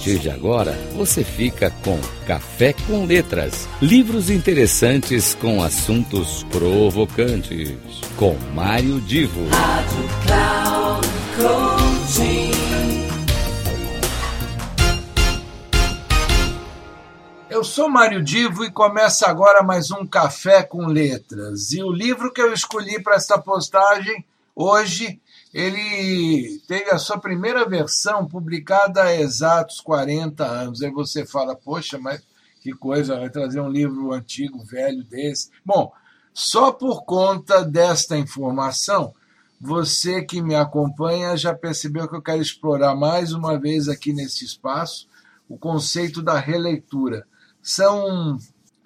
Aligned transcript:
partir 0.00 0.18
de 0.18 0.30
agora, 0.30 0.72
você 0.96 1.22
fica 1.22 1.70
com 1.84 2.00
Café 2.26 2.72
com 2.86 3.04
Letras. 3.04 3.68
Livros 3.82 4.30
interessantes 4.30 5.34
com 5.34 5.62
assuntos 5.62 6.42
provocantes. 6.44 7.76
Com 8.16 8.34
Mário 8.54 8.98
Divo. 9.02 9.46
Rádio 9.50 10.08
Cloud 10.24 11.08
Coaching. 11.36 12.50
Eu 17.50 17.62
sou 17.62 17.90
Mário 17.90 18.22
Divo 18.22 18.64
e 18.64 18.70
começa 18.70 19.28
agora 19.28 19.62
mais 19.62 19.90
um 19.90 20.06
Café 20.06 20.62
com 20.62 20.86
Letras. 20.86 21.72
E 21.72 21.82
o 21.82 21.92
livro 21.92 22.32
que 22.32 22.40
eu 22.40 22.54
escolhi 22.54 23.02
para 23.02 23.16
esta 23.16 23.36
postagem 23.36 24.24
hoje 24.54 25.20
ele 25.52 26.60
teve 26.68 26.90
a 26.90 26.98
sua 26.98 27.18
primeira 27.18 27.68
versão 27.68 28.26
publicada 28.26 29.02
há 29.02 29.14
exatos 29.14 29.80
40 29.80 30.44
anos. 30.44 30.82
Aí 30.82 30.90
você 30.90 31.26
fala, 31.26 31.56
poxa, 31.56 31.98
mas 31.98 32.22
que 32.60 32.72
coisa, 32.72 33.18
vai 33.18 33.30
trazer 33.30 33.60
um 33.60 33.68
livro 33.68 34.12
antigo, 34.12 34.62
velho 34.64 35.02
desse. 35.04 35.50
Bom, 35.64 35.92
só 36.32 36.70
por 36.70 37.04
conta 37.04 37.64
desta 37.64 38.16
informação, 38.16 39.14
você 39.60 40.22
que 40.22 40.40
me 40.40 40.54
acompanha 40.54 41.36
já 41.36 41.54
percebeu 41.54 42.08
que 42.08 42.16
eu 42.16 42.22
quero 42.22 42.40
explorar 42.40 42.94
mais 42.94 43.32
uma 43.32 43.58
vez 43.58 43.88
aqui 43.88 44.12
nesse 44.12 44.44
espaço 44.44 45.08
o 45.48 45.58
conceito 45.58 46.22
da 46.22 46.38
releitura. 46.38 47.26
São 47.62 48.38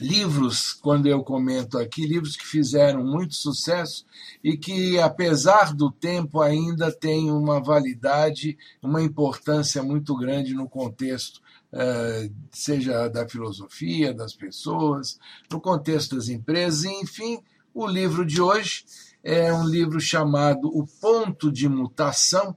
livros, 0.00 0.72
quando 0.72 1.06
eu 1.06 1.22
comento 1.22 1.78
aqui, 1.78 2.06
livros 2.06 2.36
que 2.36 2.46
fizeram 2.46 3.04
muito 3.04 3.34
sucesso 3.34 4.04
e 4.42 4.56
que, 4.56 4.98
apesar 4.98 5.74
do 5.74 5.90
tempo, 5.90 6.40
ainda 6.40 6.90
têm 6.90 7.30
uma 7.30 7.60
validade, 7.60 8.56
uma 8.82 9.02
importância 9.02 9.82
muito 9.82 10.16
grande 10.16 10.54
no 10.54 10.68
contexto, 10.68 11.40
eh, 11.72 12.30
seja 12.50 13.08
da 13.08 13.28
filosofia, 13.28 14.12
das 14.12 14.34
pessoas, 14.34 15.18
no 15.50 15.60
contexto 15.60 16.16
das 16.16 16.28
empresas, 16.28 16.84
enfim, 16.84 17.38
o 17.72 17.86
livro 17.86 18.26
de 18.26 18.40
hoje 18.40 18.84
é 19.22 19.52
um 19.52 19.64
livro 19.64 20.00
chamado 20.00 20.66
O 20.68 20.86
Ponto 20.86 21.52
de 21.52 21.68
Mutação, 21.68 22.56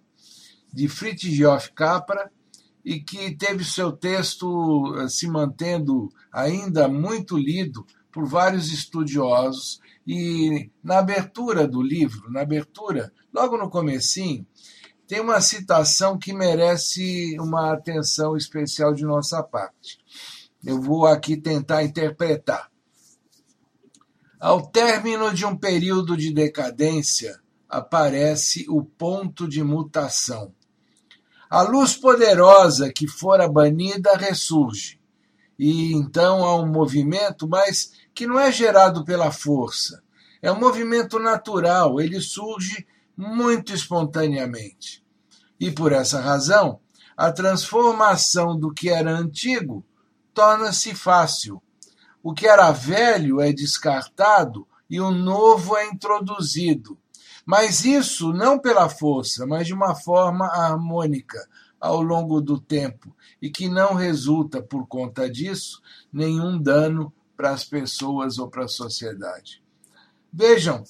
de 0.74 0.88
Fritjof 0.88 1.72
Capra, 1.74 2.32
e 2.84 3.00
que 3.00 3.36
teve 3.36 3.64
seu 3.64 3.92
texto 3.92 4.96
eh, 4.98 5.08
se 5.08 5.28
mantendo 5.28 6.10
ainda 6.32 6.88
muito 6.88 7.38
lido 7.38 7.86
por 8.12 8.26
vários 8.26 8.72
estudiosos 8.72 9.80
e 10.06 10.70
na 10.84 11.00
abertura 11.00 11.68
do 11.68 11.82
livro, 11.82 12.30
na 12.32 12.42
abertura, 12.42 13.12
logo 13.34 13.58
no 13.58 13.70
comecinho, 13.70 14.46
tem 15.08 15.20
uma 15.20 15.42
citação 15.42 16.18
que 16.18 16.34
merece 16.34 17.38
uma 17.40 17.74
atenção 17.74 18.36
especial 18.36 18.94
de 18.94 19.04
nossa 19.04 19.42
parte. 19.42 19.98
Eu 20.64 20.82
vou 20.82 21.06
aqui 21.06 21.36
tentar 21.38 21.84
interpretar. 21.84 22.70
Ao 24.40 24.66
término 24.68 25.34
de 25.34 25.46
um 25.46 25.56
período 25.56 26.18
de 26.18 26.34
decadência, 26.34 27.40
aparece 27.68 28.66
o 28.70 28.84
ponto 28.84 29.48
de 29.48 29.64
mutação 29.64 30.54
a 31.54 31.62
luz 31.62 31.96
poderosa 31.96 32.92
que 32.92 33.08
fora 33.08 33.48
banida 33.48 34.18
ressurge. 34.18 35.00
E 35.60 35.94
então 35.94 36.44
há 36.44 36.60
um 36.60 36.66
movimento, 36.66 37.48
mas 37.48 37.92
que 38.12 38.26
não 38.26 38.40
é 38.40 38.52
gerado 38.52 39.06
pela 39.06 39.32
força. 39.32 40.02
É 40.42 40.52
um 40.52 40.60
movimento 40.60 41.20
natural, 41.20 42.02
ele 42.02 42.20
surge 42.20 42.88
muito 43.16 43.72
espontaneamente. 43.72 45.06
E 45.60 45.70
por 45.70 45.92
essa 45.92 46.20
razão, 46.20 46.80
a 47.16 47.32
transformação 47.32 48.58
do 48.58 48.74
que 48.74 48.90
era 48.90 49.12
antigo 49.12 49.86
torna-se 50.34 50.96
fácil. 50.96 51.62
O 52.24 52.34
que 52.34 52.48
era 52.48 52.72
velho 52.72 53.40
é 53.40 53.54
descartado 53.54 54.68
e 54.90 55.00
o 55.00 55.12
novo 55.12 55.78
é 55.78 55.86
introduzido. 55.86 56.98
Mas 57.46 57.84
isso 57.84 58.32
não 58.32 58.58
pela 58.58 58.88
força, 58.90 59.46
mas 59.46 59.68
de 59.68 59.74
uma 59.74 59.96
forma 59.96 60.46
harmônica 60.48 61.48
ao 61.80 62.02
longo 62.02 62.40
do 62.40 62.60
tempo 62.60 63.14
e 63.42 63.50
que 63.50 63.68
não 63.68 63.94
resulta, 63.94 64.62
por 64.62 64.88
conta 64.88 65.30
disso, 65.30 65.82
nenhum 66.12 66.58
dano 66.58 67.14
para 67.36 67.52
as 67.52 67.66
pessoas 67.66 68.38
ou 68.38 68.50
para 68.50 68.66
a 68.66 68.70
sociedade. 68.70 69.62
Vejam, 70.32 70.84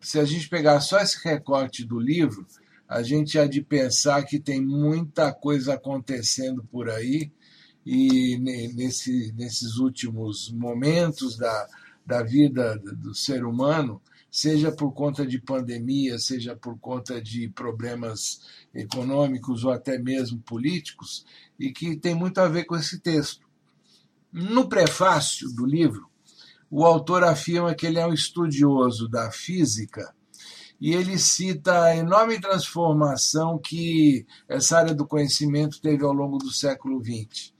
se 0.00 0.18
a 0.18 0.24
gente 0.24 0.48
pegar 0.48 0.80
só 0.80 0.98
esse 1.00 1.22
recorte 1.22 1.84
do 1.84 2.00
livro, 2.00 2.46
a 2.88 3.02
gente 3.02 3.38
há 3.38 3.46
de 3.46 3.60
pensar 3.60 4.22
que 4.24 4.38
tem 4.38 4.64
muita 4.64 5.32
coisa 5.32 5.74
acontecendo 5.74 6.64
por 6.64 6.88
aí 6.88 7.30
e 7.84 8.38
nesse, 8.74 9.32
nesses 9.36 9.76
últimos 9.76 10.50
momentos 10.50 11.36
da, 11.36 11.68
da 12.06 12.22
vida 12.22 12.78
do 12.78 13.12
ser 13.12 13.44
humano, 13.44 14.00
seja 14.30 14.70
por 14.70 14.92
conta 14.92 15.26
de 15.26 15.40
pandemia, 15.40 16.18
seja 16.18 16.54
por 16.54 16.78
conta 16.78 17.20
de 17.20 17.48
problemas 17.48 18.40
econômicos 18.72 19.64
ou 19.64 19.72
até 19.72 19.98
mesmo 19.98 20.38
políticos, 20.40 21.26
e 21.58 21.72
que 21.72 21.96
tem 21.96 22.14
muito 22.14 22.38
a 22.38 22.46
ver 22.46 22.64
com 22.64 22.76
esse 22.76 23.00
texto. 23.00 23.44
No 24.32 24.68
prefácio 24.68 25.50
do 25.52 25.66
livro, 25.66 26.08
o 26.70 26.84
autor 26.84 27.24
afirma 27.24 27.74
que 27.74 27.86
ele 27.86 27.98
é 27.98 28.06
um 28.06 28.12
estudioso 28.12 29.08
da 29.08 29.30
física 29.30 30.14
e 30.78 30.92
ele 30.92 31.18
cita 31.18 31.84
a 31.84 31.96
enorme 31.96 32.38
transformação 32.38 33.58
que 33.58 34.26
essa 34.46 34.78
área 34.78 34.94
do 34.94 35.06
conhecimento 35.06 35.80
teve 35.80 36.04
ao 36.04 36.12
longo 36.12 36.36
do 36.36 36.52
século 36.52 37.02
XX 37.02 37.55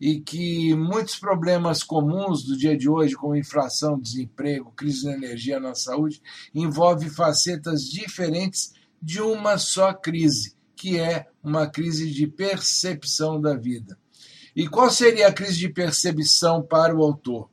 e 0.00 0.20
que 0.20 0.74
muitos 0.74 1.16
problemas 1.16 1.82
comuns 1.82 2.42
do 2.42 2.56
dia 2.56 2.76
de 2.76 2.88
hoje, 2.88 3.14
como 3.14 3.36
inflação, 3.36 3.98
desemprego, 3.98 4.72
crise 4.76 5.06
na 5.06 5.14
energia, 5.14 5.58
na 5.58 5.74
saúde, 5.74 6.22
envolve 6.54 7.08
facetas 7.08 7.84
diferentes 7.84 8.74
de 9.00 9.20
uma 9.20 9.58
só 9.58 9.92
crise, 9.92 10.54
que 10.74 10.98
é 10.98 11.26
uma 11.42 11.66
crise 11.66 12.10
de 12.10 12.26
percepção 12.26 13.40
da 13.40 13.54
vida. 13.54 13.98
E 14.54 14.68
qual 14.68 14.90
seria 14.90 15.28
a 15.28 15.32
crise 15.32 15.58
de 15.58 15.68
percepção 15.68 16.62
para 16.62 16.94
o 16.94 17.02
autor? 17.02 17.50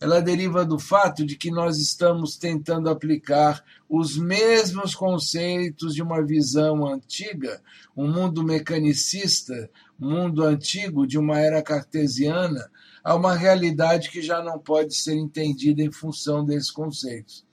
Ela 0.00 0.20
deriva 0.20 0.64
do 0.64 0.78
fato 0.78 1.24
de 1.24 1.36
que 1.36 1.50
nós 1.50 1.78
estamos 1.78 2.36
tentando 2.36 2.88
aplicar 2.88 3.64
os 3.88 4.16
mesmos 4.16 4.94
conceitos 4.94 5.94
de 5.94 6.02
uma 6.02 6.24
visão 6.24 6.86
antiga, 6.86 7.62
um 7.96 8.10
mundo 8.10 8.42
mecanicista, 8.42 9.70
mundo 9.98 10.42
antigo 10.42 11.06
de 11.06 11.18
uma 11.18 11.38
era 11.38 11.62
cartesiana 11.62 12.70
a 13.02 13.14
uma 13.14 13.34
realidade 13.34 14.10
que 14.10 14.22
já 14.22 14.42
não 14.42 14.58
pode 14.58 14.94
ser 14.94 15.14
entendida 15.14 15.82
em 15.82 15.92
função 15.92 16.44
desses 16.44 16.70
conceitos. 16.70 17.44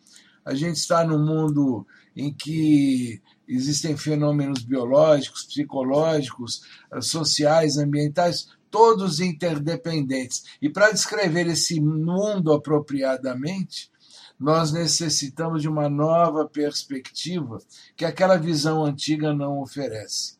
A 0.43 0.55
gente 0.55 0.77
está 0.77 1.03
num 1.03 1.23
mundo 1.23 1.85
em 2.15 2.33
que 2.33 3.21
existem 3.47 3.95
fenômenos 3.95 4.63
biológicos, 4.63 5.43
psicológicos, 5.43 6.61
sociais, 7.01 7.77
ambientais, 7.77 8.47
todos 8.71 9.19
interdependentes. 9.19 10.43
E 10.61 10.69
para 10.69 10.91
descrever 10.91 11.45
esse 11.47 11.79
mundo 11.79 12.53
apropriadamente, 12.53 13.91
nós 14.39 14.71
necessitamos 14.71 15.61
de 15.61 15.69
uma 15.69 15.87
nova 15.87 16.47
perspectiva 16.47 17.59
que 17.95 18.05
aquela 18.05 18.37
visão 18.37 18.83
antiga 18.83 19.35
não 19.35 19.61
oferece. 19.61 20.39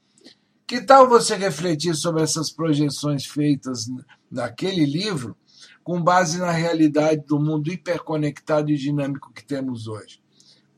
Que 0.65 0.81
tal 0.81 1.07
você 1.07 1.35
refletir 1.35 1.93
sobre 1.95 2.23
essas 2.23 2.49
projeções 2.49 3.25
feitas 3.25 3.85
naquele 4.31 4.85
livro, 4.85 5.35
com 5.83 6.01
base 6.01 6.39
na 6.39 6.51
realidade 6.51 7.23
do 7.27 7.39
mundo 7.39 7.71
hiperconectado 7.71 8.71
e 8.71 8.77
dinâmico 8.77 9.33
que 9.33 9.45
temos 9.45 9.87
hoje? 9.87 10.21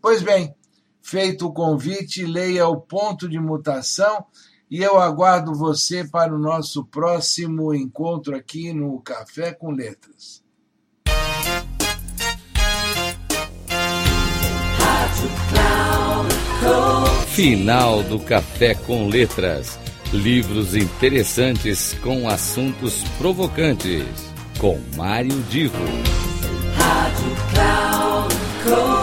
Pois 0.02 0.22
bem, 0.22 0.54
feito 1.02 1.46
o 1.46 1.54
convite, 1.54 2.26
leia 2.26 2.68
o 2.68 2.82
ponto 2.82 3.30
de 3.30 3.40
mutação 3.40 4.26
e 4.74 4.82
eu 4.82 5.00
aguardo 5.00 5.54
você 5.54 6.04
para 6.04 6.34
o 6.34 6.40
nosso 6.40 6.84
próximo 6.84 7.76
encontro 7.76 8.36
aqui 8.36 8.74
no 8.74 9.00
Café 9.02 9.54
com 9.54 9.70
Letras. 9.70 10.42
Final 17.28 18.02
do 18.02 18.20
Café 18.20 18.74
com 18.74 19.08
Letras 19.08 19.78
Livros 20.12 20.76
interessantes 20.76 21.96
com 22.02 22.28
assuntos 22.28 23.04
provocantes. 23.20 24.06
Com 24.60 24.80
Mário 24.96 25.40
Divo. 25.52 25.78
Rádio 26.78 27.36
Cloud 27.54 28.36
Coaching. 28.64 29.03